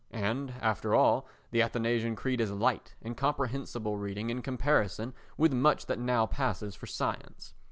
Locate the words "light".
2.51-2.95